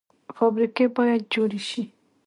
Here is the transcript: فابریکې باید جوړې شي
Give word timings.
فابریکې 0.35 0.85
باید 0.97 1.21
جوړې 1.33 1.59
شي 1.69 1.83